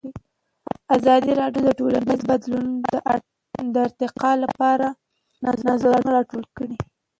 [0.95, 2.93] ازادي راډیو د ټولنیز بدلون د
[3.85, 4.87] ارتقا لپاره
[5.69, 6.75] نظرونه راټول کړي.